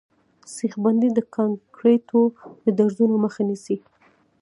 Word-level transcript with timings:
سیخ 0.53 0.73
بندي 0.83 1.09
د 1.13 1.19
کانکریټو 1.35 2.21
د 2.63 2.65
درزونو 2.79 3.15
مخه 3.23 3.41
نیسي 3.49 3.75